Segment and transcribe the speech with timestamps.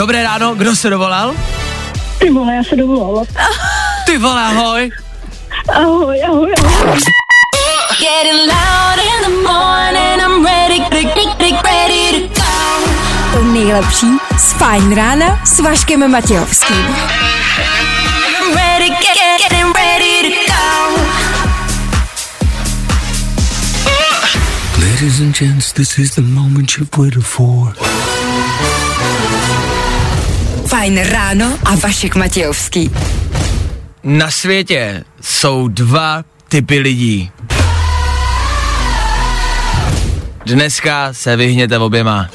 [0.00, 1.34] Dobré ráno, kdo se dovolal?
[2.18, 3.24] Ty vole, já se dovolala.
[4.06, 4.90] Ty vole, ahoj.
[5.74, 7.00] Ahoj, ahoj, ahoj.
[13.32, 14.06] To nejlepší
[14.38, 16.96] z Fajn rána s Vaškem Matějovským.
[24.78, 27.74] Ladies and gents, this is the moment you've waited for.
[30.70, 32.90] Fajn ráno a Vašek Matějovský.
[34.04, 37.30] Na světě jsou dva typy lidí.
[40.46, 42.30] Dneska se vyhněte oběma.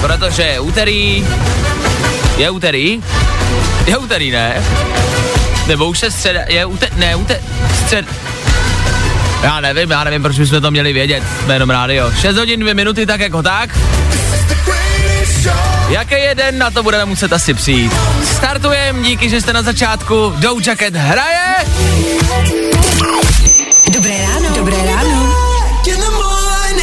[0.00, 1.26] Protože je úterý,
[2.36, 3.02] je úterý,
[3.86, 4.62] je úterý, ne?
[5.66, 7.40] Nebo už je středa, je úterý, ne, úterý,
[7.84, 8.06] střed,
[9.42, 12.12] já nevím, já nevím, proč bychom to měli vědět, jsme jenom rádio.
[12.12, 13.78] 6 hodin, 2 minuty, tak jako tak.
[15.88, 17.92] Jaký je den, na to budeme muset asi přijít.
[18.24, 20.34] Startujem, díky, že jste na začátku.
[20.36, 21.54] Dow Jacket hraje.
[23.92, 24.56] Dobré ráno.
[24.56, 25.50] Dobré ráno.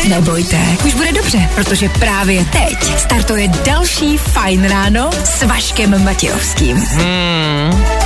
[0.08, 6.78] Nebojte, už bude dobře, protože právě teď startuje další Fajn ráno s Vaškem Matějovským.
[6.78, 7.97] Hmm.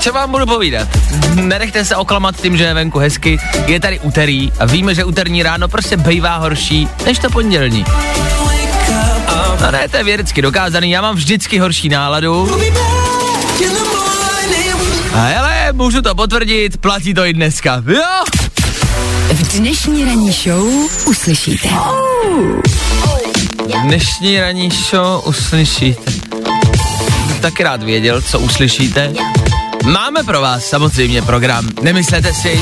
[0.00, 0.88] Co vám budu povídat?
[1.34, 3.38] Nenechte se oklamat tím, že je venku hezky.
[3.66, 7.84] Je tady úterý a víme, že úterní ráno prostě bývá horší než to pondělní.
[9.60, 12.58] No ne, to je vědecky dokázaný, já mám vždycky horší náladu.
[15.14, 17.82] A hele, můžu to potvrdit, platí to i dneska.
[17.86, 18.24] Jo?
[19.32, 20.66] V dnešní ranní show
[21.06, 21.68] uslyšíte.
[23.82, 26.12] Dnešní ranní show uslyšíte.
[27.40, 29.12] Taky rád věděl, co uslyšíte.
[29.86, 32.60] Máme pro vás samozřejmě program, nemyslete si.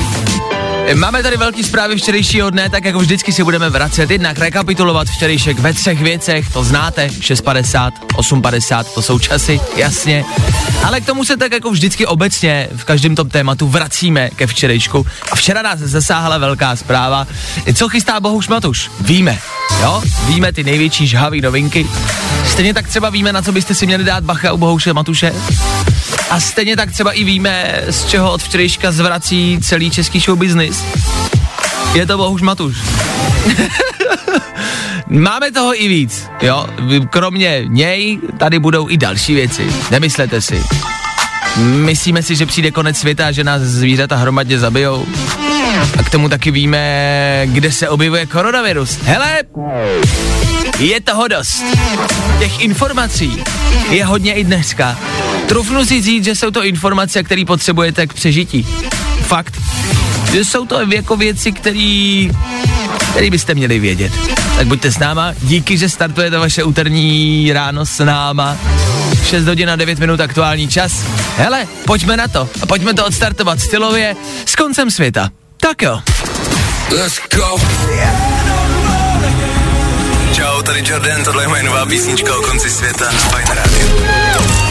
[0.94, 5.58] Máme tady velký zprávy včerejšího dne, tak jako vždycky si budeme vracet, jednak rekapitulovat včerejšek
[5.58, 10.25] ve třech věcech, to znáte, 6.50, 8.50, to jsou časy, jasně.
[10.84, 15.06] Ale k tomu se tak jako vždycky obecně v každém tom tématu vracíme ke včerejšku.
[15.32, 17.27] A včera nás zasáhla velká zpráva.
[17.75, 18.91] Co chystá Bohuš Matuš?
[19.00, 19.38] Víme,
[19.82, 20.03] jo?
[20.27, 21.87] Víme ty největší žhavé novinky.
[22.47, 25.32] Stejně tak třeba víme, na co byste si měli dát bacha u Bohuše Matuše.
[26.30, 30.84] A stejně tak třeba i víme, z čeho od včerejška zvrací celý český show business.
[31.94, 32.76] Je to Bohuš Matuš.
[35.06, 36.66] Máme toho i víc, jo.
[37.10, 39.66] Kromě něj tady budou i další věci.
[39.90, 40.62] Nemyslete si.
[41.56, 45.06] Myslíme si, že přijde konec světa a že nás zvířata hromadně zabijou.
[45.98, 48.98] A k tomu taky víme, kde se objevuje koronavirus.
[49.02, 49.38] Hele,
[50.78, 51.64] je toho dost.
[52.38, 53.42] Těch informací
[53.91, 54.98] je hodně i dneska.
[55.49, 58.66] Trufnu si říct, že jsou to informace, které potřebujete k přežití.
[59.22, 59.60] Fakt.
[60.32, 62.28] Že jsou to jako věci, které
[63.15, 64.12] který byste měli vědět.
[64.56, 68.56] Tak buďte s náma, díky, že startujete vaše úterní ráno s náma.
[69.25, 70.93] 6 hodin a 9 minut aktuální čas.
[71.37, 74.16] Hele, pojďme na to a pojďme to odstartovat stylově
[74.47, 75.31] s koncem světa.
[75.60, 76.00] Tak jo.
[76.91, 77.60] Let's go.
[80.33, 84.63] Čau, tady Jordan, tohle je moje nová písnička o konci světa na Fine Radio.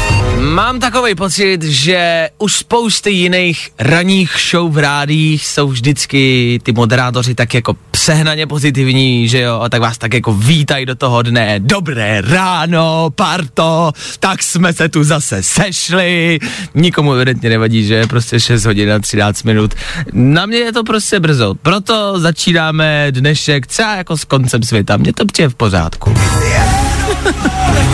[0.44, 7.36] Mám takový pocit, že už spousty jiných ranních show v rádích jsou vždycky ty moderátoři
[7.36, 11.60] tak jako přehnaně pozitivní, že jo, a tak vás tak jako vítají do toho dne.
[11.60, 16.40] Dobré ráno, parto, tak jsme se tu zase sešli.
[16.76, 19.74] Nikomu evidentně nevadí, že je prostě 6 hodin a 13 minut.
[20.14, 24.98] Na mě je to prostě brzo, proto začínáme dnešek třeba jako s koncem světa.
[24.98, 26.14] Mně to přijde v pořádku.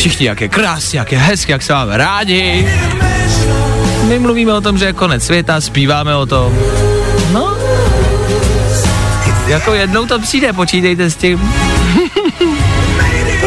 [0.00, 2.68] Všichni, jak je krásně, jak je hezky, jak se máme rádi.
[4.08, 6.58] My mluvíme o tom, že je konec světa, zpíváme o tom.
[7.32, 7.56] No,
[9.46, 11.40] jako jednou to přijde, počítejte s tím.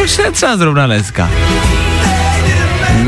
[0.04, 1.30] Už je třeba zrovna dneska.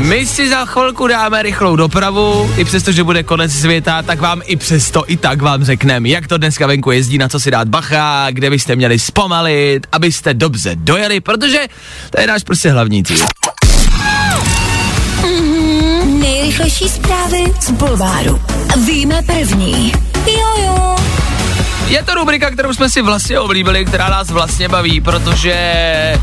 [0.07, 4.41] My si za chvilku dáme rychlou dopravu, i přesto, že bude konec světa, tak vám
[4.45, 7.67] i přesto i tak vám řekneme, jak to dneska venku jezdí, na co si dát
[7.67, 11.59] bacha, kde byste měli zpomalit, abyste dobře dojeli, protože
[12.09, 13.25] to je náš prostě hlavní cíl.
[16.57, 18.41] Nejrychlejší zprávy z Bulváru.
[18.85, 19.91] Víme první.
[20.25, 20.95] Jojo.
[21.87, 26.19] Je to rubrika, kterou jsme si vlastně oblíbili, která nás vlastně baví, protože eh,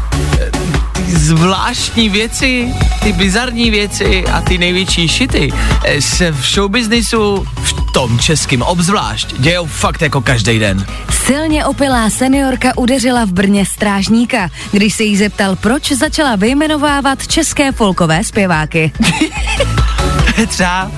[0.92, 5.52] ty zvláštní věci, ty bizarní věci a ty největší šity
[5.84, 10.86] eh, se v showbiznisu, v tom českým obzvlášť, dějou fakt jako každý den.
[11.24, 17.72] Silně opilá seniorka udeřila v Brně strážníka, když se jí zeptal, proč začala vyjmenovávat české
[17.72, 18.92] folkové zpěváky.
[20.36, 20.90] Je třeba,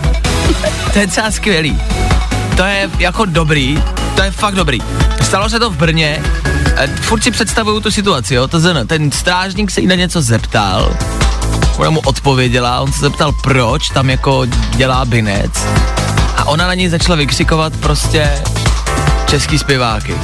[0.93, 1.81] to je třeba skvělý.
[2.57, 3.83] To je jako dobrý,
[4.17, 4.79] To je fakt dobrý.
[5.23, 6.23] Stalo se to v Brně.
[7.01, 8.87] Furt si představuju tu situaci, jo, to zn.
[8.87, 10.97] Ten strážník se jí na něco zeptal.
[11.77, 14.47] Ona mu odpověděla, on se zeptal, proč tam jako
[14.77, 15.65] dělá binec.
[16.37, 18.43] A ona na něj začala vykřikovat prostě
[19.27, 20.15] český zpěváky.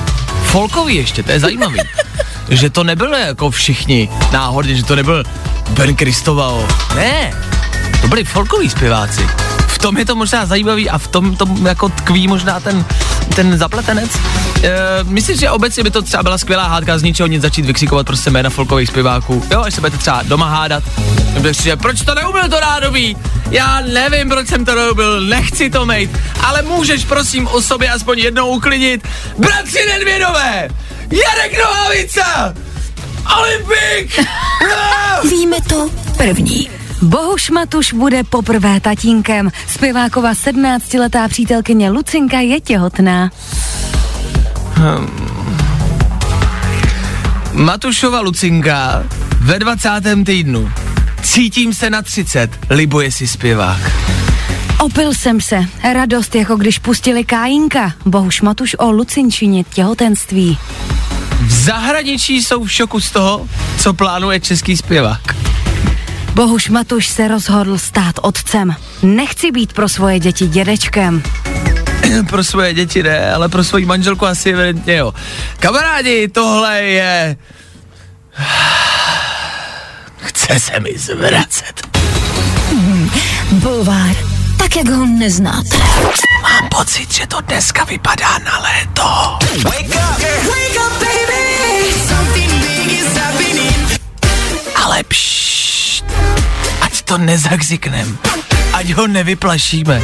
[0.45, 1.79] Folkový ještě, to je zajímavý.
[2.49, 5.25] že to nebylo jako všichni náhodně, že to nebyl
[5.69, 6.69] Ben Kristoval.
[6.95, 7.33] Ne,
[8.03, 9.27] to byli folkoví zpěváci.
[9.67, 12.85] V tom je to možná zajímavý a v tom, tom jako tkví možná ten,
[13.35, 14.11] ten zapletenec.
[14.63, 14.71] E,
[15.05, 18.31] myslím, že obecně by to třeba byla skvělá hádka z ničeho nic začít vykřikovat prostě
[18.31, 19.45] jména folkových zpěváků.
[19.51, 20.85] Jo, až se budete třeba doma hádat.
[21.63, 23.17] Že proč to neubil to rádový?
[23.51, 26.11] Já nevím, proč jsem to neubil, nechci to mít,
[26.41, 29.09] ale můžeš prosím o sobě aspoň jednou uklidnit.
[29.39, 30.69] Bratři Nedvědové!
[31.11, 32.55] Jarek Nohavica!
[33.39, 34.27] Olympik!
[35.31, 36.82] Víme to první.
[37.03, 39.51] Bohuš Matuš bude poprvé tatínkem.
[39.67, 43.31] Zpěvákova 17-letá přítelkyně Lucinka je těhotná.
[44.75, 45.09] Hmm.
[47.53, 49.05] Matušova Lucinka
[49.41, 49.89] ve 20.
[50.27, 50.71] týdnu.
[51.23, 53.81] Cítím se na 30, libuje si zpěvák.
[54.81, 55.65] Opil jsem se.
[55.93, 57.93] Radost, jako když pustili Kájinka.
[58.07, 60.59] Bohuš Matuš o Lucinčině těhotenství.
[61.41, 65.52] V zahraničí jsou v šoku z toho, co plánuje český zpěvák.
[66.35, 68.77] Bohuš Matuš se rozhodl stát otcem.
[69.03, 71.23] Nechci být pro svoje děti dědečkem.
[72.29, 75.15] pro svoje děti ne, ale pro svoji manželku asi evidentně jo.
[75.61, 77.37] Kamarádi, tohle je...
[80.17, 81.97] Chce se mi zvracet.
[82.71, 83.11] Hmm,
[83.51, 84.17] bulvár,
[84.59, 85.77] tak jak ho neznáte.
[86.43, 89.03] Mám pocit, že to dneska vypadá na léto.
[89.65, 90.47] Wake up, yeah.
[90.47, 91.93] Wake up, baby.
[92.09, 94.01] Something big is happening.
[94.85, 95.52] Ale ať
[97.13, 98.09] to nezakziknem,
[98.73, 100.01] ať ho nevyplašíme.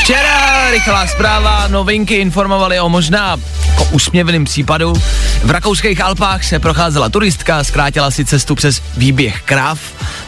[0.00, 3.36] Včera rychlá zpráva, novinky informovali o možná
[3.68, 4.92] jako usměvným případu.
[5.44, 9.80] V rakouských Alpách se procházela turistka, zkrátila si cestu přes výběh krav,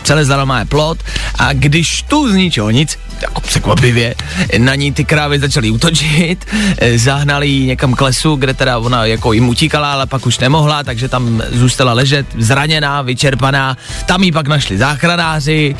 [0.02, 0.98] přelezla má je plot
[1.38, 4.14] a když tu z ničeho nic, jako překvapivě,
[4.58, 6.46] na ní ty krávy začaly útočit,
[6.94, 10.82] zahnali ji někam k lesu, kde teda ona jako jim utíkala, ale pak už nemohla,
[10.82, 13.76] takže tam zůstala ležet zraněná, vyčerpaná,
[14.06, 15.76] tam ji pak našli záchranáři,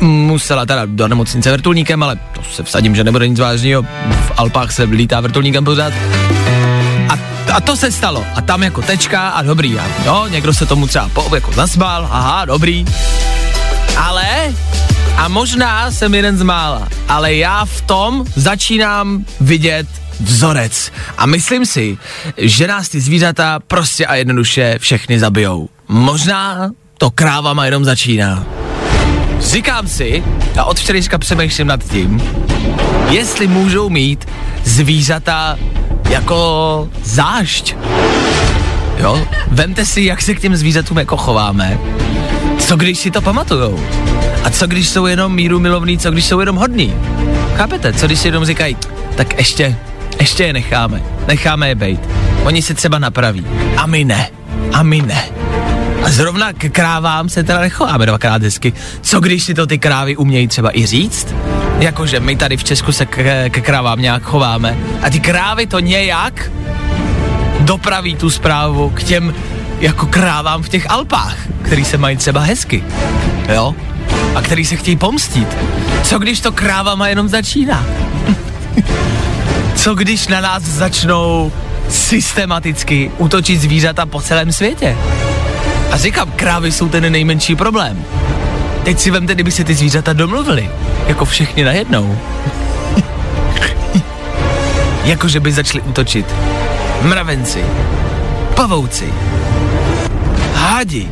[0.00, 3.82] musela teda do nemocnice vrtulníkem, ale to se vsadím, že nebude nic vážného.
[4.26, 5.92] V Alpách se lítá vrtulníkem pořád.
[7.08, 7.18] A,
[7.52, 8.24] a to se stalo.
[8.34, 9.78] A tam jako tečka a dobrý.
[9.78, 12.84] A jo, někdo se tomu třeba po, jako zasmál, aha, dobrý.
[13.96, 14.54] Ale,
[15.16, 19.86] a možná jsem jeden z mála, ale já v tom začínám vidět
[20.20, 20.92] vzorec.
[21.18, 21.98] A myslím si,
[22.36, 25.68] že nás ty zvířata prostě a jednoduše všechny zabijou.
[25.88, 28.46] Možná to krávama jenom začíná.
[29.40, 30.24] Říkám si,
[30.58, 32.22] a od včerejška přemýšlím nad tím,
[33.10, 34.28] jestli můžou mít
[34.64, 35.58] zvířata
[36.10, 37.74] jako zášť.
[38.98, 41.78] Jo, vemte si, jak se k těm zvířatům jako chováme.
[42.58, 43.80] Co když si to pamatujou?
[44.44, 46.94] A co když jsou jenom míru milovní, co když jsou jenom hodní?
[47.56, 47.92] Chápete?
[47.92, 48.76] Co když si jenom říkají,
[49.16, 49.76] tak ještě,
[50.20, 52.00] ještě je necháme, necháme je bejt.
[52.44, 53.46] Oni se třeba napraví.
[53.76, 54.30] A my ne.
[54.72, 55.37] A my ne.
[56.08, 58.72] Zrovna k krávám se teda nechováme dvakrát hezky.
[59.00, 61.34] Co když si to ty krávy umějí třeba i říct?
[61.78, 64.76] Jakože my tady v Česku se k, k krávám nějak chováme.
[65.02, 66.50] A ty krávy to nějak
[67.60, 69.34] dopraví tu zprávu k těm
[69.80, 72.84] jako krávám v těch Alpách, který se mají třeba hezky.
[73.48, 73.74] Jo?
[74.34, 75.56] A který se chtějí pomstit.
[76.02, 77.86] Co když to krávama jenom začíná?
[79.74, 81.52] Co když na nás začnou
[81.88, 84.96] systematicky útočit zvířata po celém světě?
[85.92, 88.04] A říkám, krávy jsou ten nejmenší problém.
[88.84, 90.70] Teď si vemte, kdyby se ty zvířata domluvili.
[91.06, 92.18] Jako všechny najednou.
[95.04, 96.26] Jakože by začali útočit.
[97.02, 97.62] Mravenci.
[98.54, 99.12] Pavouci.
[100.54, 101.08] Hádi.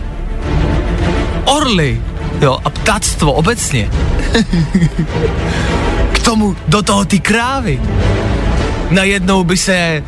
[1.45, 2.01] Orly.
[2.41, 3.91] Jo, a ptactvo obecně.
[6.13, 7.81] K tomu do toho ty krávy.
[8.91, 10.03] Najednou by se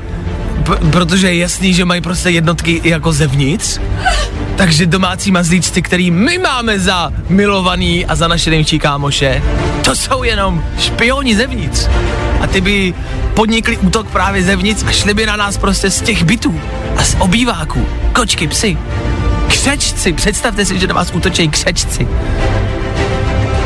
[0.63, 3.79] p- protože je jasný, že mají prostě jednotky jako zevnitř,
[4.59, 9.43] takže domácí mazlíčci, který my máme za milovaný a za naše největší kámoše,
[9.85, 11.88] to jsou jenom špioni zevnitř.
[12.41, 12.95] A ty by
[13.35, 16.61] podnikli útok právě zevnitř a šli by na nás prostě z těch bytů
[16.97, 17.87] a z obýváků.
[18.12, 18.79] Kočky, psy,
[19.49, 22.09] křečci, představte si, že na vás útočí křečci.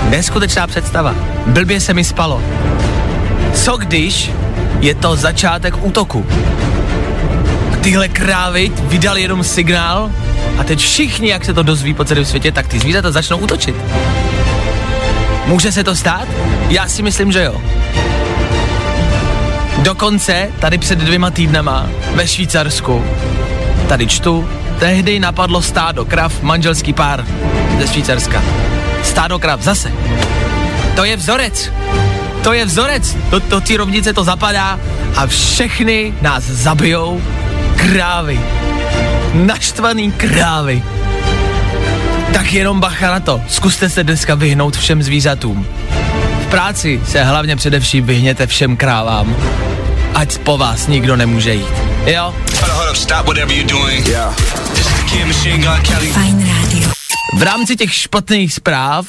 [0.08, 1.14] Neskutečná představa.
[1.46, 2.42] Blbě se mi spalo.
[3.54, 4.30] Co když
[4.80, 6.26] je to začátek útoku?
[7.72, 10.10] A tyhle krávy vydali jenom signál
[10.58, 13.76] a teď všichni, jak se to dozví po celém světě, tak ty zvířata začnou útočit.
[15.46, 16.28] Může se to stát?
[16.68, 17.62] Já si myslím, že jo.
[19.78, 23.04] Dokonce tady před dvěma týdnama ve Švýcarsku,
[23.88, 27.26] tady čtu, tehdy napadlo stádo krav, manželský pár
[27.80, 28.42] ze Švýcarska.
[29.02, 29.92] Stádo krav, zase.
[30.96, 31.72] To je vzorec.
[32.42, 33.16] To je vzorec.
[33.30, 34.80] Do, do té rovnice to zapadá
[35.16, 37.22] a všechny nás zabijou
[37.76, 38.40] krávy.
[39.34, 40.82] Naštvaný krávy.
[42.34, 43.40] Tak jenom bacha na to.
[43.48, 45.66] Zkuste se dneska vyhnout všem zvířatům.
[46.42, 49.36] V práci se hlavně především vyhněte všem krávám.
[50.14, 51.74] Ať po vás nikdo nemůže jít.
[52.06, 52.34] Jo?
[56.12, 56.90] Fajn rádio.
[57.38, 59.06] V rámci těch špatných zpráv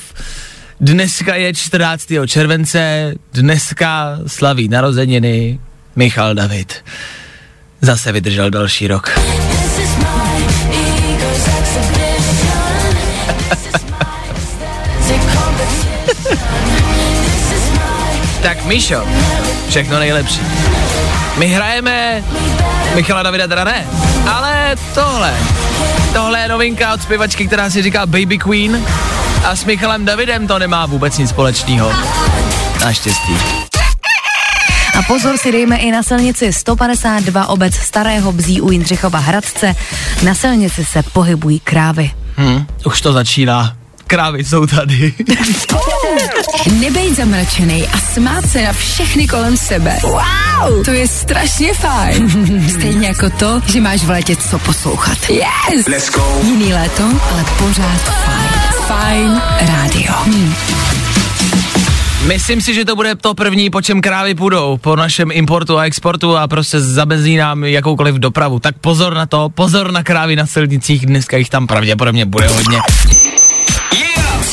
[0.79, 2.07] dneska je 14.
[2.27, 5.59] července, dneska slaví narozeniny
[5.95, 6.73] Michal David.
[7.81, 9.19] Zase vydržel další rok.
[18.43, 19.07] Tak Míšo,
[19.69, 20.41] všechno nejlepší.
[21.37, 22.23] My hrajeme,
[22.95, 23.87] Michala Davida teda ne,
[24.31, 25.33] ale tohle.
[26.13, 28.85] Tohle je novinka od zpěvačky, která si říká Baby Queen
[29.45, 31.91] a s Michalem Davidem to nemá vůbec nic společného.
[32.85, 33.37] Naštěstí.
[34.99, 39.75] A pozor si dejme i na silnici 152 obec Starého Bzí u Jindřichova Hradce.
[40.23, 42.11] Na silnici se pohybují krávy.
[42.37, 43.75] Hm, už to začíná.
[44.13, 45.13] Krávy jsou tady.
[46.79, 49.97] Nebejt zamračený a smát se na všechny kolem sebe.
[50.03, 50.85] Wow!
[50.85, 52.29] To je strašně fajn.
[52.69, 55.17] Stejně jako to, že máš v létě co poslouchat.
[55.29, 55.87] Yes!
[55.87, 56.41] Let's go.
[56.43, 58.49] Jiný léto, ale pořád fajn.
[58.87, 60.13] Fajn rádio.
[60.25, 60.53] Hm.
[62.27, 65.85] Myslím si, že to bude to první, po čem krávy půjdou, po našem importu a
[65.85, 68.59] exportu a prostě zabezí nám jakoukoliv dopravu.
[68.59, 72.77] Tak pozor na to, pozor na krávy na silnicích, dneska jich tam pravděpodobně bude hodně.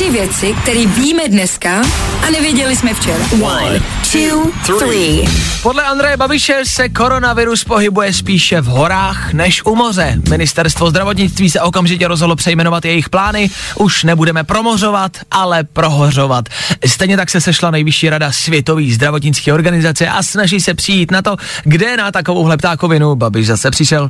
[0.01, 1.81] Tři věci, které víme dneska
[2.27, 3.25] a nevěděli jsme včera.
[3.41, 3.81] One,
[4.11, 5.25] two, three.
[5.63, 10.21] Podle Andreje Babiše se koronavirus pohybuje spíše v horách než u moře.
[10.29, 13.49] Ministerstvo zdravotnictví se okamžitě rozhodlo přejmenovat jejich plány.
[13.75, 16.49] Už nebudeme promořovat, ale prohořovat.
[16.85, 21.35] Stejně tak se sešla nejvyšší rada Světové zdravotnické organizace a snaží se přijít na to,
[21.63, 24.09] kde na takovouhle ptákovinu Babiš zase přišel.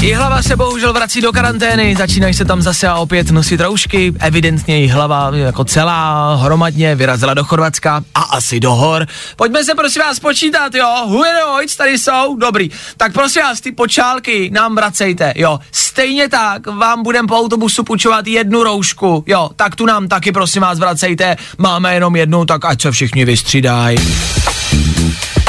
[0.00, 4.78] Jihlava se bohužel vrací do karantény, začínají se tam zase a opět nosit roušky, evidentně
[4.78, 9.06] jí hlava jako celá hromadně vyrazila do Chorvatska a asi do hor.
[9.36, 12.70] Pojďme se prosím vás počítat, jo, Hueroic tady jsou, dobrý.
[12.96, 15.58] Tak prosím vás, ty počálky nám vracejte, jo.
[15.72, 20.62] Stejně tak vám budem po autobusu půjčovat jednu roušku, jo, tak tu nám taky prosím
[20.62, 23.96] vás vracejte, máme jenom jednu, tak ať se všichni vystřídají.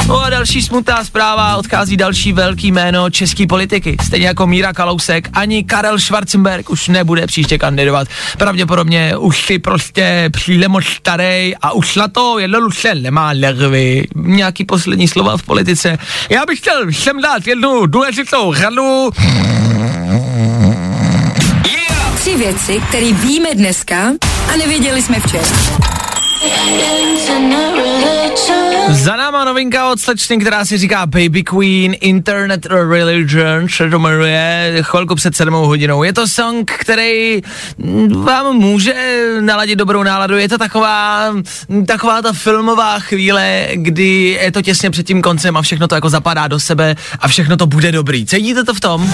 [0.08, 3.96] No a další smutná zpráva, odchází další velký jméno české politiky.
[4.06, 8.08] Stejně jako Míra Kalousek, ani Karel Schwarzenberg už nebude příště kandidovat.
[8.38, 14.06] Pravděpodobně už si prostě přijde moc starý a už na to jednoduše nemá nervy.
[14.14, 15.98] Nějaký poslední slova v politice.
[16.28, 19.10] Já bych chtěl sem dát jednu důležitou radu.
[22.14, 24.12] Tři věci, které víme dneska
[24.52, 25.95] a nevěděli jsme včera.
[28.90, 34.76] Za náma novinka od slečny, která si říká Baby Queen, Internet Religion, se to jmenuje,
[34.82, 36.02] chvilku před sedmou hodinou.
[36.02, 37.42] Je to song, který
[38.24, 38.94] vám může
[39.40, 40.36] naladit dobrou náladu.
[40.36, 41.34] Je to taková,
[41.86, 46.10] taková ta filmová chvíle, kdy je to těsně před tím koncem a všechno to jako
[46.10, 48.26] zapadá do sebe a všechno to bude dobrý.
[48.26, 49.12] Cítíte to v tom?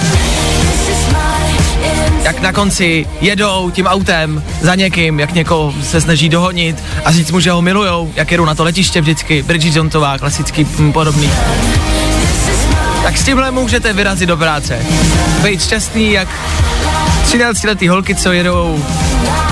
[2.22, 7.30] Jak na konci jedou tím autem za někým, jak někoho se snaží dohonit a říct
[7.30, 11.30] mu, že ho milujou, jak jedou na to letiště vždycky, Bridget Jonesová, klasický m, podobný.
[13.02, 14.78] Tak s tímhle můžete vyrazit do práce.
[15.42, 16.28] Být šťastný, jak
[17.24, 18.84] 13 letý holky, co jedou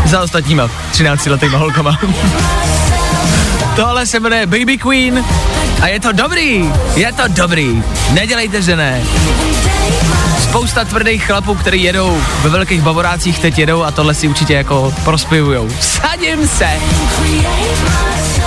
[0.05, 1.99] za ostatníma 13 letýma holkama.
[3.77, 5.25] Tohle se jmenuje Baby Queen
[5.83, 7.83] a je to dobrý, je to dobrý.
[8.11, 9.03] Nedělejte, že ne.
[10.51, 14.95] Spousta tvrdých chlapů, který jedou ve velkých bavorácích, teď jedou a tohle si určitě jako
[15.05, 15.69] prospěvujou.
[15.81, 16.69] Sadím se!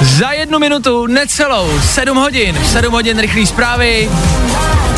[0.02, 4.10] Za jednu minutu, necelou, sedm hodin, sedm hodin rychlý zprávy.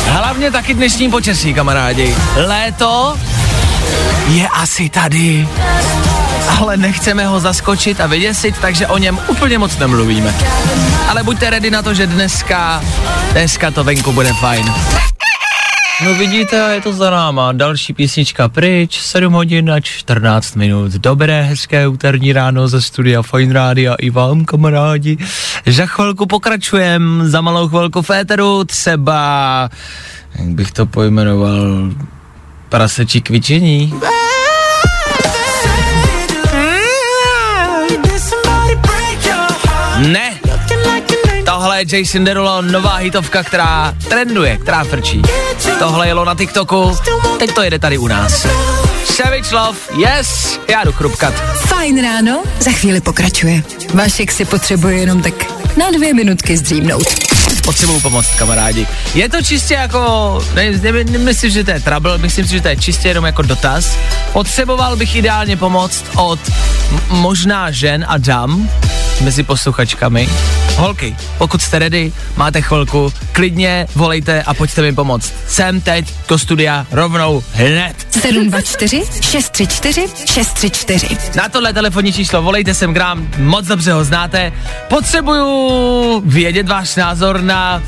[0.06, 2.16] Hlavně taky dnešní počasí, kamarádi.
[2.36, 3.16] Léto
[4.28, 5.48] je asi tady.
[6.60, 10.34] Ale nechceme ho zaskočit a vyděsit, takže o něm úplně moc nemluvíme.
[11.08, 12.82] Ale buďte ready na to, že dneska,
[13.32, 14.74] dneska to venku bude fajn.
[16.04, 17.52] No vidíte, je to za náma.
[17.52, 20.92] Další písnička pryč, 7 hodin a 14 minut.
[20.92, 25.16] Dobré, hezké úterní ráno ze studia Fine Rádia i vám, kamarádi.
[25.66, 29.70] Za chvilku pokračujem, za malou chvilku féteru, třeba,
[30.38, 31.90] jak bych to pojmenoval,
[32.68, 33.94] prasečí kvičení.
[39.96, 40.35] Ne,
[41.66, 45.22] tohle je Jason Derulo, nová hitovka, která trenduje, která frčí.
[45.78, 46.96] Tohle jelo na TikToku,
[47.38, 48.46] teď to jede tady u nás.
[49.04, 51.34] Savage Love, yes, já jdu chrupkat.
[51.56, 53.62] Fajn ráno, za chvíli pokračuje.
[53.94, 55.34] Vašek si potřebuje jenom tak
[55.76, 57.06] na dvě minutky zdřímnout.
[57.64, 58.86] Potřebuju pomoct, kamarádi.
[59.14, 62.68] Je to čistě jako, ne, ne, nemyslím, že to je trouble, myslím si, že to
[62.68, 63.96] je čistě jenom jako dotaz.
[64.32, 66.40] Potřeboval bych ideálně pomoct od
[66.90, 68.70] m- možná žen a dam
[69.20, 70.28] mezi posluchačkami.
[70.76, 75.32] Holky, pokud jste ready, máte chvilku, klidně volejte a pojďte mi pomoct.
[75.48, 78.06] Jsem teď do studia rovnou hned.
[78.10, 81.16] 724 634 634.
[81.36, 84.52] Na tohle telefonní číslo volejte sem k nám, moc dobře ho znáte.
[84.88, 87.82] Potřebuju vědět váš názor na,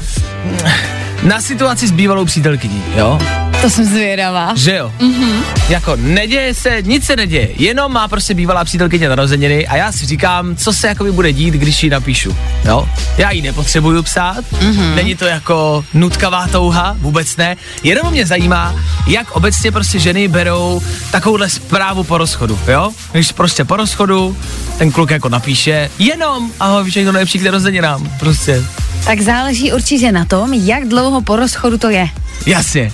[1.23, 3.19] na situaci s bývalou přítelkyní, jo?
[3.63, 4.53] To jsem zvědavá.
[4.57, 4.93] Že jo?
[4.99, 5.43] Mm-hmm.
[5.69, 10.07] Jako neděje se, nic se neděje, jenom má prostě bývalá přítelkyně narozeniny a já si
[10.07, 12.89] říkám, co se jakoby bude dít, když ji napíšu, jo?
[13.19, 14.95] Já ji nepotřebuju psát, mm-hmm.
[14.95, 18.75] není to jako nutkavá touha, vůbec ne, jenom mě zajímá,
[19.07, 22.91] jak obecně prostě ženy berou takovouhle zprávu po rozchodu, jo?
[23.13, 24.37] Když prostě po rozchodu
[24.79, 28.65] ten kluk jako napíše, jenom, ahoj, všechno nejlepší k narozeninám, prostě,
[29.05, 32.09] Tak záleží určitě na tom, jak dlouho po rozchodu to je.
[32.47, 32.93] jasně.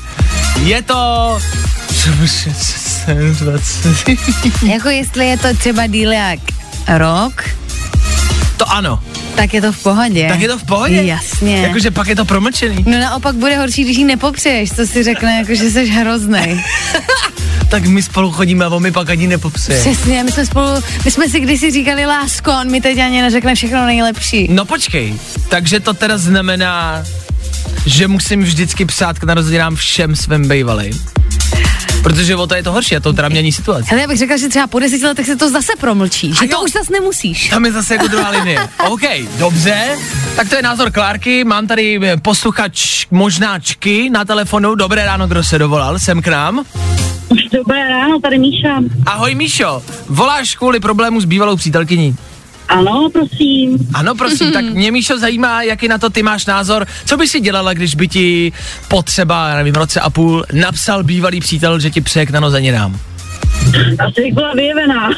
[0.63, 1.39] Je to...
[3.39, 4.09] 20.
[4.73, 6.39] Jako jestli je to třeba díl jak
[6.89, 7.43] rok,
[8.57, 9.01] To ano.
[9.37, 10.29] tak je to v pohodě.
[10.29, 11.03] Tak je to v pohodě?
[11.03, 11.57] Jasně.
[11.57, 12.85] Jakože pak je to promlčený.
[12.87, 16.61] No naopak bude horší, když ji nepopřeješ, to si řekne, jako, že jsi hroznej.
[17.69, 19.81] Tak my spolu chodíme a on mi pak ani nepopřeje.
[19.81, 20.67] Přesně, my jsme spolu,
[21.05, 24.47] my jsme si kdysi říkali lásko, on mi teď ani neřekne všechno nejlepší.
[24.51, 25.15] No počkej,
[25.49, 27.05] takže to teda znamená,
[27.87, 30.93] že musím vždycky psát k narozeninám všem svým bejvalým.
[32.03, 33.89] Protože o to je to horší a to teda mění situaci.
[33.91, 36.49] Ale já bych řekla, že třeba po deseti letech se to zase promlčí, že A
[36.49, 36.63] to jo.
[36.65, 37.49] už zase nemusíš.
[37.49, 38.69] Tam je zase jako druhá linie.
[38.89, 39.03] OK,
[39.39, 39.97] dobře.
[40.37, 41.45] Tak to je názor Klárky.
[41.45, 44.75] Mám tady eh, posluchač možnáčky na telefonu.
[44.75, 45.99] Dobré ráno, kdo se dovolal?
[45.99, 46.65] Jsem k nám.
[47.53, 48.81] Dobré ráno, tady Míša.
[49.07, 52.17] Ahoj Míšo, voláš kvůli problému s bývalou přítelkyní.
[52.69, 53.79] Ano, prosím.
[53.95, 56.87] Ano, prosím, tak mě Míšo zajímá, jaký na to ty máš názor.
[57.07, 58.53] Co by si dělala, když by ti
[58.89, 63.01] po třeba, já nevím, roce a půl napsal bývalý přítel, že ti přeje k narozeninám?
[64.07, 65.11] Asi bych byla vyjevená.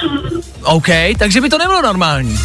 [0.62, 2.38] OK, takže by to nebylo normální.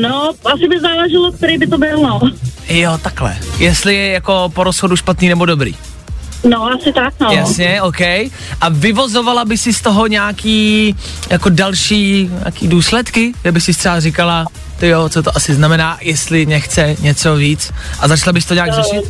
[0.00, 2.20] No, asi by záleželo, který by to byl, no.
[2.68, 3.36] Jo, takhle.
[3.58, 5.74] Jestli je jako po rozchodu špatný nebo dobrý.
[6.44, 7.30] No, asi tak, no.
[7.30, 8.00] Jasně, OK.
[8.60, 10.96] A vyvozovala by si z toho nějaký
[11.30, 14.46] jako další nějaký důsledky, kde by si třeba říkala,
[14.78, 18.72] ty jo, co to asi znamená, jestli nechce něco víc a začala bys to nějak
[18.74, 19.02] řešit?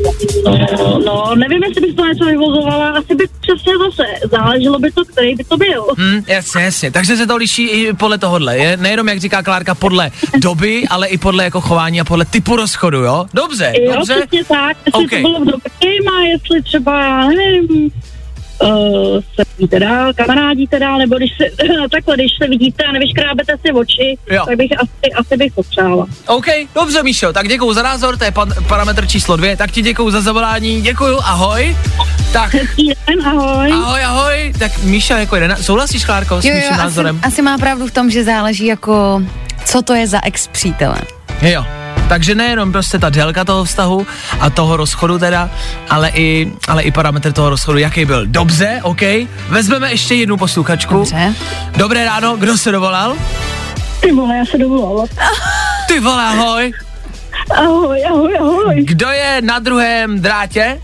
[0.45, 5.05] No, no, nevím, jestli bych to něco vyvozovala, asi by přesně zase, záleželo by to,
[5.05, 5.87] který by to byl.
[5.99, 6.91] Hm, jasně, jasně.
[6.91, 8.59] Takže se to liší i podle tohohle.
[8.59, 12.57] Je nejenom, jak říká Klárka, podle doby, ale i podle jako chování a podle typu
[12.57, 13.27] rozchodu, jo?
[13.35, 14.15] Dobře, Jo, dobře.
[14.21, 15.11] přesně tak, jestli OK.
[15.11, 17.91] to bylo v a jestli třeba, já nevím,
[18.63, 21.45] uh, se vidíte dál, kamarádíte dál, nebo když se,
[21.91, 24.43] takhle, když se vidíte a nevyškrábete si oči, Jo.
[24.47, 26.07] tak bych asi, asi bych popřála.
[26.27, 29.83] OK, dobře, Míšo, tak děkuju za názor, to je pan, parametr číslo dvě, tak ti
[29.83, 31.77] děkuju za zavolání, děkuju, ahoj.
[32.33, 32.53] Tak,
[33.07, 33.73] den, ahoj.
[33.73, 34.53] ahoj, ahoj.
[34.59, 37.21] Tak Míša, jako jeden, souhlasíš, Klárko, s Jo, jo, Míším asi, názorem?
[37.23, 39.23] asi má pravdu v tom, že záleží jako,
[39.65, 40.97] co to je za ex přítele.
[41.43, 41.65] Jo.
[42.09, 44.07] Takže nejenom prostě ta délka toho vztahu
[44.41, 45.51] a toho rozchodu teda,
[45.91, 48.27] ale i, ale i parametr toho rozchodu, jaký byl.
[48.27, 49.01] Dobře, OK.
[49.49, 50.95] Vezmeme ještě jednu posluchačku.
[50.95, 51.35] Dobře.
[51.77, 53.17] Dobré ráno, kdo se dovolal?
[54.01, 55.05] Ty vole, já se dovolala.
[55.89, 56.73] Ty vole, ahoj.
[57.57, 58.85] Ahoj, ahoj, ahoj.
[58.85, 60.81] Kdo je na druhém drátě?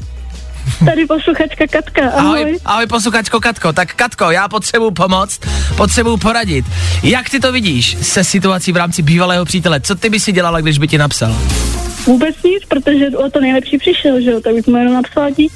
[0.84, 2.40] Tady posluchačka Katka, ahoj.
[2.40, 3.72] Ahoj, ahoj posluchačko Katko.
[3.72, 5.40] Tak Katko, já potřebuji pomoct,
[5.76, 6.64] potřebuji poradit.
[7.02, 9.80] Jak ty to vidíš se situací v rámci bývalého přítele?
[9.80, 11.36] Co ty by si dělala, když by ti napsal?
[12.06, 15.52] Vůbec nic, protože o to nejlepší přišel, že jo, tak bych mu jenom napsala dík.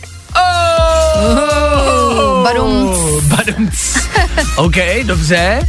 [1.16, 2.96] Oh, badumc.
[3.22, 3.96] Badumc.
[4.56, 5.60] OK, dobře.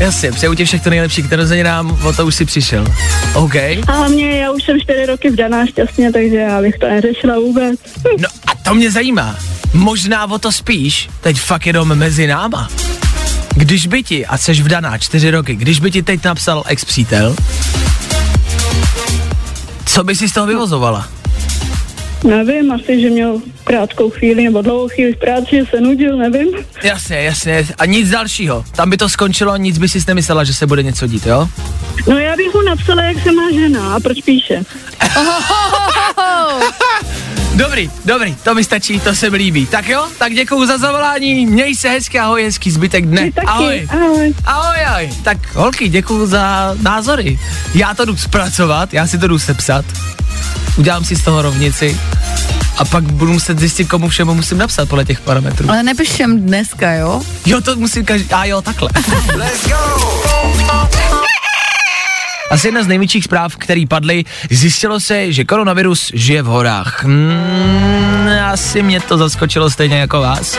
[0.00, 2.86] Jasně, přeju ti všechno nejlepší k narozeninám, o to už si přišel.
[3.34, 3.54] OK.
[3.56, 7.80] A hlavně já už jsem čtyři roky vdaná šťastně, takže já bych to neřešila vůbec.
[8.18, 9.36] No a to mě zajímá.
[9.72, 12.68] Možná o to spíš, teď fakt jenom mezi náma.
[13.54, 17.36] Když by ti, a seš vdaná čtyři roky, když by ti teď napsal ex-přítel,
[19.86, 21.08] co by si z toho vyvozovala?
[22.24, 26.48] Nevím, asi, že měl krátkou chvíli nebo dlouhou chvíli v práci, že se nudil, nevím.
[26.82, 27.66] Jasně, jasně.
[27.78, 28.64] A nic dalšího.
[28.76, 31.48] Tam by to skončilo, nic by si nemyslela, že se bude něco dít, jo?
[32.08, 34.62] No já bych mu napsala, jak se má žena a proč píše.
[37.56, 39.66] Dobrý, dobrý, to mi stačí, to se mi líbí.
[39.66, 43.32] Tak jo, tak děkuju za zavolání, měj se hezky, ahoj, hezký zbytek dne.
[43.32, 43.86] Taky, Ahoj.
[43.90, 44.34] ahoj.
[44.44, 45.10] Ahoj, ahoj.
[45.24, 47.38] Tak holky, děkuju za názory.
[47.74, 49.84] Já to jdu zpracovat, já si to jdu sepsat.
[50.76, 52.00] Udělám si z toho rovnici
[52.78, 55.70] a pak budu muset zjistit, komu všemu musím napsat podle těch parametrů.
[55.70, 57.22] Ale nepiš všem dneska, jo?
[57.46, 58.88] Jo, to musím každý, a jo, takhle.
[59.34, 60.06] Let's go!
[62.50, 67.04] Asi jedna z největších zpráv, který padly, zjistilo se, že koronavirus žije v horách.
[67.04, 70.58] Hmm, asi mě to zaskočilo stejně jako vás.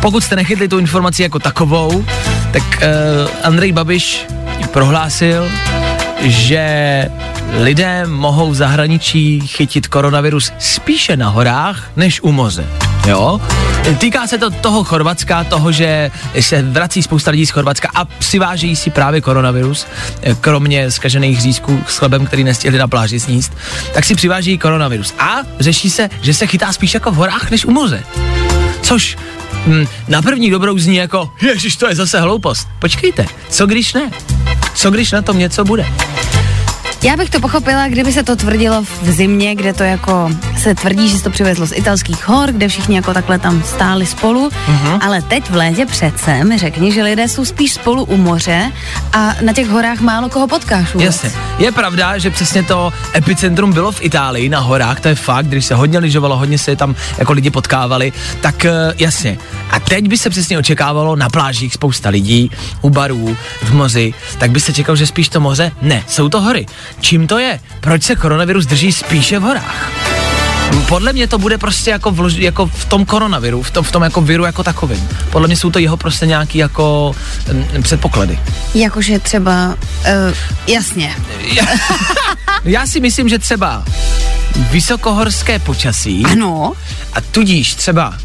[0.00, 2.04] Pokud jste nechytli tu informaci jako takovou,
[2.52, 4.26] tak uh, Andrej Babiš
[4.72, 5.50] prohlásil,
[6.20, 7.04] že
[7.58, 12.66] lidé mohou v zahraničí chytit koronavirus spíše na horách než u moře.
[13.06, 13.40] Jo?
[13.98, 18.76] Týká se to toho Chorvatska, toho, že se vrací spousta lidí z Chorvatska a přivážejí
[18.76, 19.86] si právě koronavirus,
[20.22, 23.52] eh, kromě zkažených řízků s chlebem, který nestihli na pláži sníst,
[23.94, 25.14] tak si přiváží koronavirus.
[25.18, 28.04] A řeší se, že se chytá spíš jako v horách než u moře.
[28.82, 29.16] Což
[29.66, 32.68] hm, na první dobrou zní jako, ježiš, to je zase hloupost.
[32.78, 34.10] Počkejte, co když ne?
[34.78, 35.86] Co když na tom něco bude?
[37.02, 41.08] Já bych to pochopila, kdyby se to tvrdilo v zimě, kde to jako se tvrdí,
[41.08, 44.98] že se to přivezlo z italských hor, kde všichni jako takhle tam stáli spolu, uh-huh.
[45.00, 48.72] ale teď v létě přece mi řekni, že lidé jsou spíš spolu u moře
[49.12, 51.04] a na těch horách málo koho potkáš vůbec.
[51.06, 51.32] Jasně.
[51.58, 55.64] Je pravda, že přesně to epicentrum bylo v Itálii na horách, to je fakt, když
[55.64, 59.38] se hodně lyžovalo, hodně se tam jako lidi potkávali, tak uh, jasně.
[59.70, 64.50] A teď by se přesně očekávalo na plážích spousta lidí, u barů, v moři, tak
[64.50, 65.72] by se čekal, že spíš to moře?
[65.82, 66.66] Ne, jsou to hory.
[67.00, 67.60] Čím to je?
[67.80, 69.92] Proč se koronavirus drží spíše v horách?
[70.88, 74.02] Podle mě to bude prostě jako v, jako v tom koronaviru, v tom, v tom
[74.02, 75.08] jako viru jako takovým.
[75.30, 77.14] Podle mě jsou to jeho prostě nějaký jako
[77.52, 78.38] mm, předpoklady.
[78.74, 80.34] Jakože třeba, uh,
[80.66, 81.16] jasně.
[82.64, 83.84] Já si myslím, že třeba
[84.56, 86.72] vysokohorské počasí Ano,
[87.12, 88.18] a tudíž třeba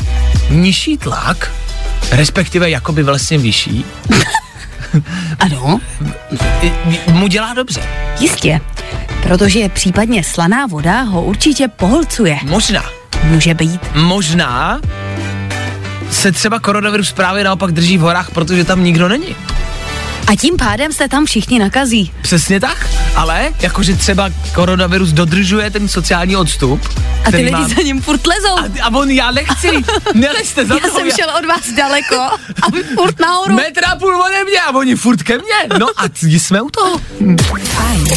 [0.49, 1.51] nižší tlak,
[2.11, 3.85] respektive jakoby vlastně vyšší,
[5.39, 5.79] ano,
[7.11, 7.81] mu dělá dobře.
[8.19, 8.61] jistě.
[9.23, 12.39] Protože případně slaná voda ho určitě poholcuje.
[12.43, 12.83] Možná,
[13.23, 13.81] Může být.
[13.95, 14.79] možná
[16.11, 19.35] se třeba koronavirus právě naopak drží v horách, protože tam nikdo není.
[20.27, 22.11] A tím pádem se tam všichni nakazí.
[22.21, 26.81] Přesně tak, ale jakože třeba koronavirus dodržuje ten sociální odstup.
[27.25, 28.57] A ty lidi má- za ním furt lezou.
[28.57, 29.69] a, a on, já nechci,
[30.13, 32.15] nelezte za Já jsem šel od vás daleko,
[32.67, 33.55] aby furt nahoru.
[33.55, 35.77] Metr a půl ode mě a oni furt ke mně.
[35.79, 36.99] No a jsme u toho.
[37.63, 38.07] Fajn.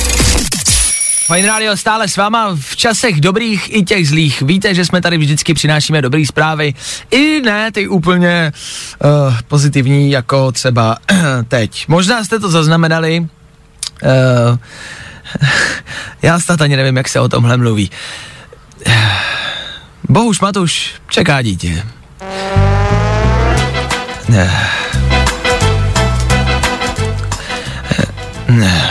[1.26, 4.42] Fajn rádio stále s váma v časech dobrých i těch zlých.
[4.42, 6.74] Víte, že jsme tady vždycky přinášíme dobré zprávy.
[7.10, 8.52] I ne ty úplně
[9.04, 10.96] uh, pozitivní, jako třeba
[11.48, 11.84] teď.
[11.88, 13.26] Možná jste to zaznamenali.
[14.02, 14.58] Uh,
[16.22, 17.90] já snad ani nevím, jak se o tomhle mluví.
[20.08, 21.82] Bohuž Matuš čeká dítě.
[24.28, 24.68] Ne.
[28.48, 28.90] Ne.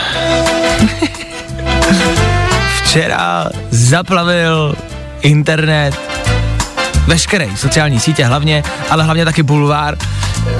[2.82, 4.76] Včera zaplavil
[5.22, 5.94] internet,
[7.06, 9.98] veškeré sociální sítě hlavně, ale hlavně taky bulvár.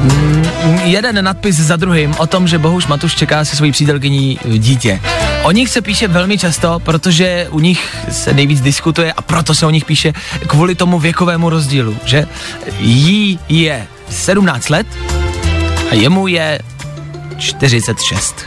[0.00, 0.44] Mm,
[0.84, 5.00] jeden nadpis za druhým o tom, že Bohuš Matuš čeká se svojí přítelkyní dítě.
[5.42, 9.66] O nich se píše velmi často, protože u nich se nejvíc diskutuje a proto se
[9.66, 10.12] o nich píše
[10.46, 12.26] kvůli tomu věkovému rozdílu, že
[12.80, 14.86] jí je 17 let
[15.90, 16.58] a jemu je
[17.38, 18.36] 46.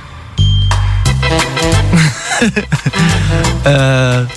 [3.66, 4.28] Eh,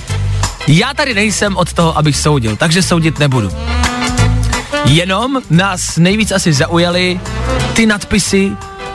[0.66, 3.51] já tady nejsem od toho, abych soudil, takže soudit nebudu.
[4.85, 7.20] Jenom nás nejvíc asi zaujaly
[7.72, 8.53] ty nadpisy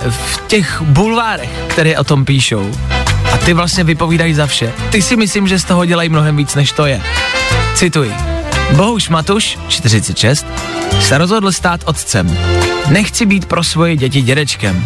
[0.09, 2.71] v těch bulvárech, které o tom píšou.
[3.33, 4.73] A ty vlastně vypovídají za vše.
[4.89, 7.01] Ty si myslím, že z toho dělají mnohem víc, než to je.
[7.75, 8.13] Cituji.
[8.71, 10.45] Bohuš Matuš, 46,
[11.01, 12.37] se rozhodl stát otcem.
[12.89, 14.85] Nechci být pro svoje děti dědečkem.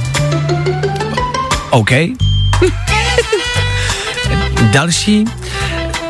[1.69, 1.91] OK.
[4.71, 5.25] Další.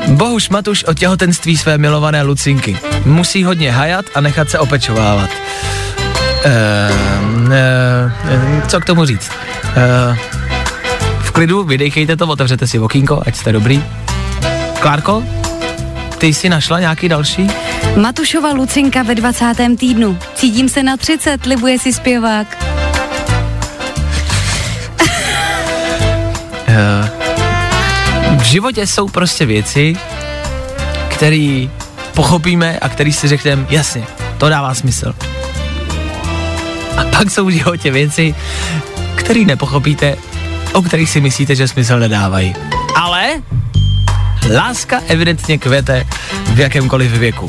[0.07, 2.77] Bohuš Matuš o těhotenství své milované Lucinky.
[3.05, 5.29] Musí hodně hajat a nechat se opečovávat.
[6.43, 9.31] Ehm, eh, co k tomu říct?
[9.75, 10.17] Eh,
[11.19, 13.83] v klidu, vydejchejte to, otevřete si okýnko, ať jste dobrý.
[14.79, 15.23] Klárko,
[16.17, 17.47] ty jsi našla nějaký další?
[17.95, 19.77] Matušova Lucinka ve 20.
[19.77, 20.17] týdnu.
[20.35, 22.57] Cítím se na 30, libuje si zpěvák.
[26.67, 27.20] Eh,
[28.41, 29.95] v životě jsou prostě věci,
[31.07, 31.67] které
[32.13, 34.03] pochopíme a který si řekneme, jasně,
[34.37, 35.13] to dává smysl.
[36.97, 38.35] A pak jsou v životě věci,
[39.15, 40.15] které nepochopíte,
[40.73, 42.55] o kterých si myslíte, že smysl nedávají.
[42.95, 43.41] Ale,
[44.55, 46.07] Láska evidentně kvete
[46.53, 47.47] v jakémkoliv věku.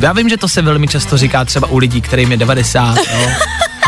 [0.00, 3.30] Já vím, že to se velmi často říká třeba u lidí, kterým je 90, jo,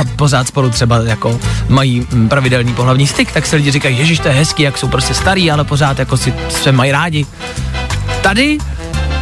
[0.00, 4.18] a pořád spolu třeba jako mají mm, pravidelný pohlavní styk, tak se lidi říkají, ježiš,
[4.18, 7.26] to je hezký, jak jsou prostě starý, ale pořád jako si se mají rádi.
[8.22, 8.59] Tady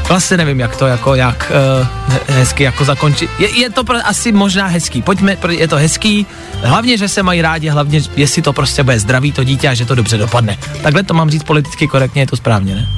[0.09, 3.31] Vlastně nevím, jak to jako jak uh, hezky jako zakončit.
[3.39, 5.03] Je, je to pro, asi možná hezký.
[5.03, 6.27] Pojďme, je to hezký.
[6.63, 9.85] Hlavně, že se mají rádi, hlavně, jestli to prostě bude zdraví to dítě a že
[9.85, 10.59] to dobře dopadne.
[10.83, 12.89] Takhle to mám říct politicky korektně, je to správně, ne?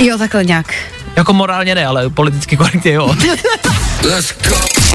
[0.00, 0.74] Jo, takhle nějak.
[1.16, 3.16] Jako morálně ne, ale politicky korektně jo.
[4.04, 4.91] Let's go.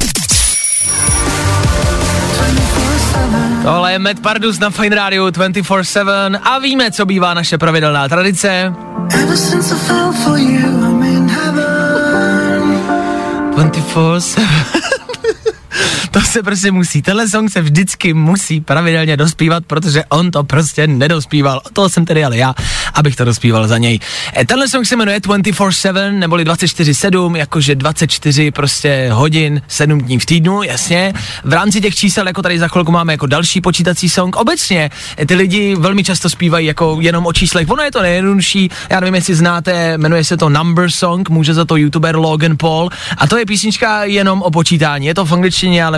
[3.68, 8.74] Tohle je Matt Pardus na Fine Radio 24-7 a víme, co bývá naše pravidelná tradice.
[13.50, 14.97] 24-7
[16.10, 20.86] To se prostě musí, tenhle song se vždycky musí pravidelně dospívat, protože on to prostě
[20.86, 21.60] nedospíval.
[21.72, 22.54] To jsem tedy ale já,
[22.94, 24.00] abych to dospíval za něj.
[24.36, 30.26] E, tenhle song se jmenuje 24-7, neboli 24-7, jakože 24 prostě hodin, 7 dní v
[30.26, 31.12] týdnu, jasně.
[31.44, 35.26] V rámci těch čísel, jako tady za chvilku máme jako další počítací song, obecně e,
[35.26, 37.70] ty lidi velmi často zpívají jako jenom o číslech.
[37.70, 41.64] Ono je to nejjednodušší, já nevím, jestli znáte, jmenuje se to Number Song, může za
[41.64, 45.06] to youtuber Logan Paul a to je písnička jenom o počítání.
[45.06, 45.97] Je to v angličtině, ale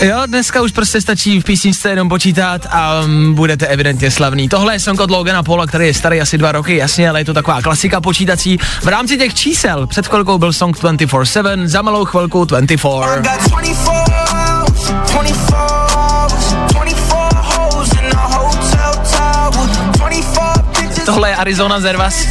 [0.00, 4.48] Jo, dneska už prostě stačí v písničce jenom počítat a um, budete evidentně slavný.
[4.48, 7.24] Tohle je song od Logana Paula, který je starý asi dva roky, jasně, ale je
[7.24, 8.58] to taková klasika počítací.
[8.82, 12.88] V rámci těch čísel před chvilkou byl song 24-7, za malou chvilku 24.
[13.22, 21.36] got twenty-four hours, twenty-four hours, twenty-four holes in a hotel tower, twenty-four pictures, Tohle je
[21.36, 22.26] Arizona Zervas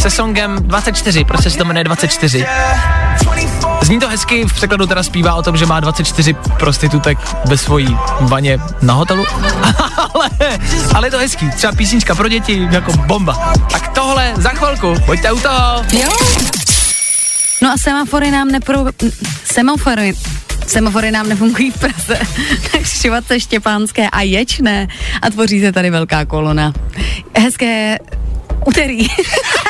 [0.00, 2.46] se songem 24, prostě se to jmenuje 24.
[3.86, 7.96] Zní to hezky, v překladu teda zpívá o tom, že má 24 prostitutek ve svojí
[8.20, 9.26] vaně na hotelu,
[10.14, 10.30] ale,
[10.94, 13.52] ale je to hezký, třeba písnička pro děti, jako bomba.
[13.70, 15.84] Tak tohle za chvilku, pojďte u toho.
[15.92, 16.08] Jo.
[17.62, 18.84] No a semafory nám nepro...
[19.44, 20.14] Semafory
[20.66, 22.18] Semafory nám nefungují v Praze.
[22.74, 24.88] Na křižovatce Štěpánské a Ječné
[25.22, 26.72] a tvoří se tady velká kolona.
[27.38, 27.98] Hezké
[28.66, 29.06] úterý.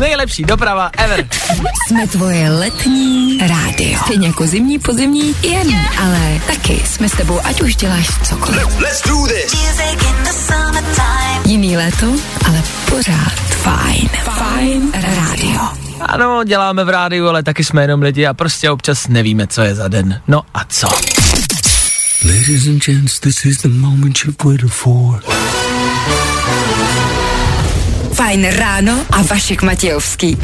[0.00, 1.26] Nejlepší doprava ever.
[1.86, 3.98] Jsme tvoje letní rádio.
[4.04, 5.80] Stejně jako zimní, podzimní i jarní.
[6.02, 8.80] Ale taky jsme s tebou, ať už děláš cokoliv.
[8.80, 9.54] Let's do this.
[11.46, 12.06] Jiný léto,
[12.48, 14.08] ale pořád fajn.
[14.24, 15.60] Fajn rádio.
[16.00, 19.74] Ano, děláme v rádiu, ale taky jsme jenom lidi a prostě občas nevíme, co je
[19.74, 20.20] za den.
[20.28, 20.88] No a co?
[22.24, 25.22] Ladies and gents, this is the moment you've waited for.
[28.20, 30.36] Fajn ráno a Vašek Matějovský.
[30.36, 30.42] Uh,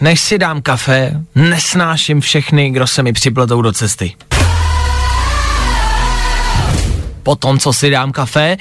[0.00, 4.14] než si dám kafe, nesnáším všechny, kdo se mi připletou do cesty.
[7.22, 8.56] Po tom, co si dám kafe,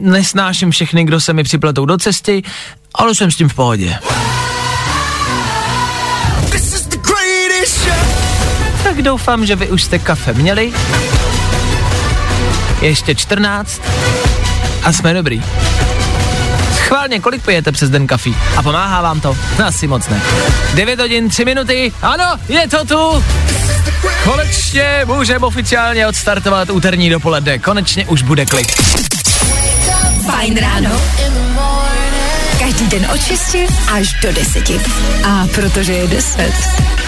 [0.00, 2.42] nesnáším všechny, kdo se mi připletou do cesty,
[2.94, 3.98] ale jsem s tím v pohodě.
[8.84, 10.72] Tak doufám, že vy už jste kafe měli.
[12.80, 13.82] Ještě 14
[14.84, 15.42] a jsme dobrý.
[16.90, 18.36] Schválně, kolik pijete přes den kafí?
[18.56, 19.36] A pomáhá vám to?
[19.64, 20.22] Asi moc ne.
[20.74, 23.24] 9 hodin, 3 minuty, ano, je to tu!
[24.24, 27.58] Konečně můžeme oficiálně odstartovat úterní dopoledne.
[27.58, 28.72] Konečně už bude klid.
[30.26, 31.00] Fajn ráno.
[32.90, 33.56] Den od 6
[33.92, 34.70] až do 10.
[35.24, 36.52] A protože je 10.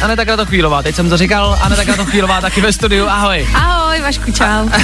[0.02, 3.48] Aneta Kratochvílová, teď jsem to říkal, Aneta Kratochvílová taky ve studiu, ahoj.
[3.54, 4.68] Ahoj, Vašku, čau.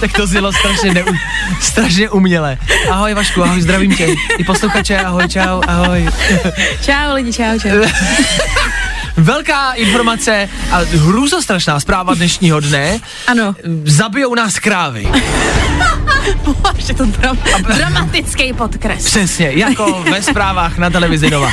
[0.00, 1.04] Tak to znělo strašně, neu,
[1.60, 2.58] strašně uměle.
[2.90, 4.14] Ahoj Vašku, ahoj, zdravím tě.
[4.38, 6.08] I posluchače, ahoj, čau, ahoj.
[6.82, 7.68] čau lidi, čau, čau.
[9.16, 12.98] Velká informace a hrůzostrašná zpráva dnešního dne.
[13.26, 13.54] Ano.
[13.84, 15.08] Zabijou nás krávy.
[16.88, 17.38] Je to dram-
[17.76, 19.04] dramatický podkres.
[19.04, 21.50] Přesně, jako ve zprávách na televizi Nova.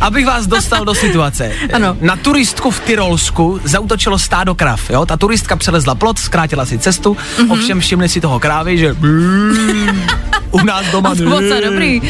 [0.00, 1.52] Abych vás dostal do situace.
[1.72, 1.96] Ano.
[2.00, 5.06] Na turistku v Tyrolsku zautočilo stádo krav, jo?
[5.06, 7.46] Ta turistka přelezla plot, zkrátila si cestu, Mhm.
[7.48, 7.52] mm-hmm.
[7.52, 8.96] ovšem všimli si toho krávy, že
[10.50, 11.24] u nás doma ne.
[11.24, 12.00] Moc dobrý.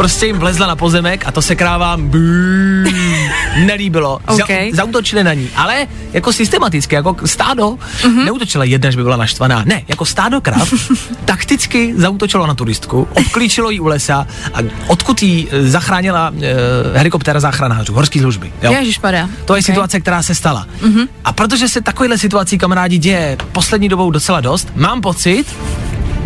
[0.00, 2.10] Prostě jim vlezla na pozemek a to se krávám
[3.66, 4.20] nelíbilo.
[4.26, 4.48] OK.
[4.72, 8.24] Zautočili na ní, ale jako systematicky, jako stádo, mm-hmm.
[8.24, 9.62] neutočila jedna, že by byla naštvaná.
[9.66, 10.72] Ne, jako stádo krav
[11.24, 17.40] takticky zautočilo na turistku, obklíčilo jí u lesa a odkud jí eh, zachránila e, helikoptéra
[17.40, 18.52] záchranářů, horský služby.
[18.62, 18.72] Jo?
[18.72, 19.28] Ježišmarja.
[19.44, 19.66] To je Ok.
[19.66, 20.66] situace, která se stala.
[20.82, 21.08] Mm-hmm.
[21.24, 25.44] A protože se takovýhle situací kamarádi děje poslední dobou docela dost, mám pocit,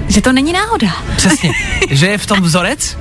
[0.08, 0.88] Že to není náhoda.
[1.16, 1.50] přesně,
[1.90, 2.96] že je v tom vzorec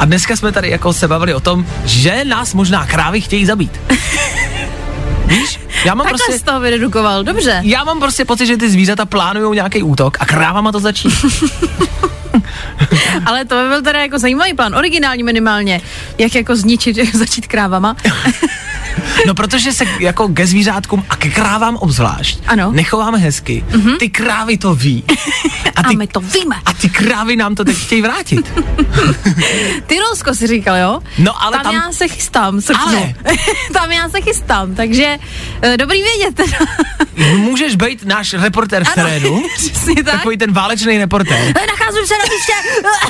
[0.00, 3.80] a dneska jsme tady jako se bavili o tom, že nás možná krávy chtějí zabít.
[5.26, 6.38] Víš, já mám Takhle prostě...
[6.38, 7.60] z toho vyredukoval, dobře.
[7.64, 11.14] Já mám prostě pocit, že ty zvířata plánují nějaký útok a krávama to začíná.
[13.26, 15.80] Ale to by byl teda jako zajímavý plán, originální minimálně.
[16.18, 17.96] Jak jako zničit, jak začít krávama.
[19.26, 22.72] No protože se jako ke zvířátkům a ke krávám obzvlášť Ano.
[22.72, 23.64] Nechováme hezky.
[23.70, 23.96] Mm-hmm.
[23.98, 25.04] Ty krávy to ví.
[25.76, 26.56] A A ty, my to víme.
[26.66, 28.52] a ty krávy nám to teď chtějí vrátit.
[29.86, 31.00] Tyrolsko si říkal, jo?
[31.18, 32.86] No, ale tam, tam- já se chystám, srpnu.
[32.86, 33.14] Ale.
[33.72, 35.18] tam já se chystám, takže
[35.62, 36.58] eh, dobrý vědět teda.
[37.36, 39.42] Můžeš být náš reportér v terénu.
[39.54, 40.14] Přesně tak.
[40.14, 41.38] Takový ten válečný reportér.
[41.60, 42.52] Eh, Nacházím se na místě,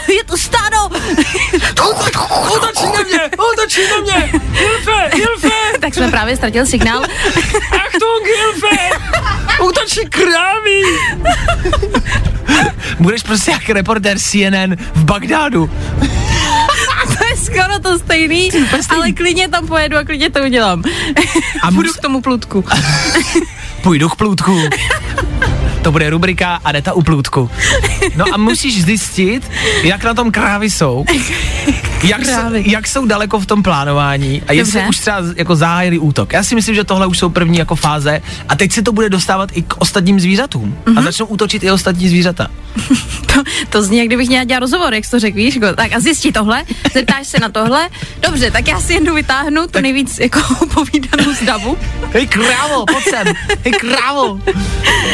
[0.09, 0.77] eh, je to stádo.
[2.57, 4.33] Útočí na mě, útočí na mě.
[4.53, 7.03] Hilfe, Hilfe, tak jsme právě ztratil signál.
[7.73, 8.91] Achtung, Hilfe.
[9.63, 10.83] Útočí krávy.
[13.01, 15.71] Budeš prostě jak reportér CNN v Bagdádu.
[17.19, 18.51] to je skoro to stejný,
[18.89, 20.83] ale klidně tam pojedu a klidně to udělám.
[21.63, 22.65] A mus- k tomu plutku.
[23.83, 24.61] Půjdu k plůtku.
[25.83, 27.51] To bude rubrika Aneta u plůtku.
[28.17, 29.51] No a musíš zjistit,
[29.83, 31.05] jak na tom krávy jsou.
[32.03, 32.63] Jak, jsou, Krávy.
[32.67, 34.89] jak jsou daleko v tom plánování a jestli Dobře.
[34.89, 36.33] už třeba jako zahájili útok.
[36.33, 39.09] Já si myslím, že tohle už jsou první jako fáze a teď se to bude
[39.09, 40.99] dostávat i k ostatním zvířatům Mhm.
[40.99, 42.47] a začnou útočit i ostatní zvířata.
[43.35, 45.59] To, to zní, jak kdybych měla dělat rozhovor, jak jsi to řekl, víš?
[45.59, 45.73] Go.
[45.77, 46.65] Tak a zjistí tohle,
[46.95, 47.89] zeptáš se na tohle.
[48.21, 50.41] Dobře, tak já si jednu vytáhnu, to nejvíc jako
[50.75, 51.79] povídanou z davu.
[52.13, 53.27] Hej krávo, pojď sem,
[53.65, 54.41] hej krávo.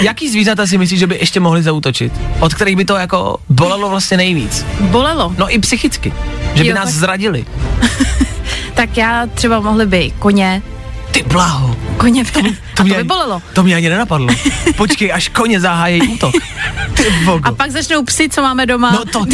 [0.00, 2.12] Jaký zvířata si myslíš, že by ještě mohli zaútočit?
[2.40, 4.66] Od kterých by to jako bolelo vlastně nejvíc?
[4.80, 5.34] Bolelo.
[5.38, 6.12] No i psychicky.
[6.54, 7.44] Že by Jo, nás tak- zradili.
[8.74, 10.62] Tak já třeba mohly by koně,
[11.16, 11.76] Ty blaho.
[11.96, 13.42] koně by, a to mě by ani- bolelo.
[13.52, 14.28] To mě ani nenapadlo.
[14.76, 16.34] Počkej, až koně zahájí útok.
[16.94, 17.48] Ty bogo.
[17.48, 18.90] A pak začnou psy, co máme doma.
[18.92, 19.26] No to-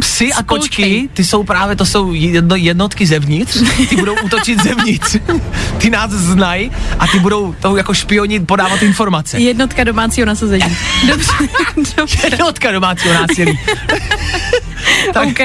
[0.00, 5.16] Psy a kočky, ty jsou právě, to jsou jedno, jednotky zevnitř, ty budou útočit zevnitř.
[5.78, 9.38] Ty nás znají a ty budou to jako špioni podávat informace.
[9.40, 10.76] Jednotka domácího nasazení.
[11.08, 11.32] Dobře,
[11.96, 13.58] dobře, Jednotka domácího násilí.
[15.14, 15.40] tak OK,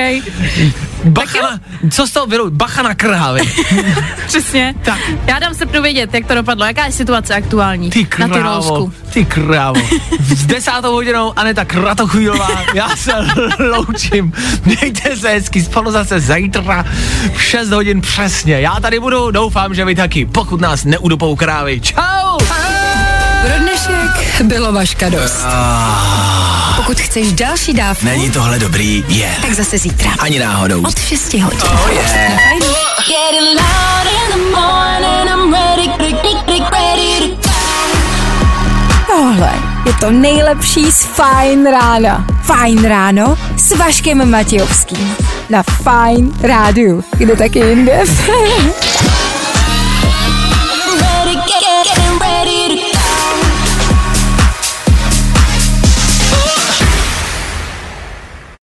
[1.05, 1.59] bacha na,
[1.91, 2.49] co z toho vyrou?
[2.49, 3.41] Bacha na krávy.
[4.27, 4.75] přesně.
[4.83, 4.99] Tak.
[5.27, 8.93] Já dám srpnu vědět, jak to dopadlo, jaká je situace aktuální Ty na krávo, Tyrolsku.
[9.13, 9.81] ty krávo.
[10.35, 13.11] S desátou hodinou Aneta Kratochvílová, já se
[13.77, 14.33] loučím.
[14.65, 16.85] Mějte se hezky, spolu zase zítra
[17.33, 18.61] v 6 hodin přesně.
[18.61, 21.81] Já tady budu, doufám, že vy taky, pokud nás neudupou krávy.
[21.81, 22.37] Čau!
[23.41, 25.45] Pro dnešek bylo vaška dost.
[26.91, 29.05] Pokud chceš další dávku, Není tohle dobrý?
[29.07, 29.17] Je.
[29.17, 29.41] Yeah.
[29.41, 30.11] tak zase zítra.
[30.19, 30.81] Ani náhodou.
[30.81, 31.59] Od 6 hodin.
[31.63, 32.41] Oh yeah.
[39.07, 39.53] Tohle
[39.85, 42.25] je to nejlepší z Fajn rána.
[42.43, 45.15] Fajn ráno s Vaškem Matějovským.
[45.49, 47.03] Na Fajn rádiu.
[47.17, 48.03] Kde taky jinde?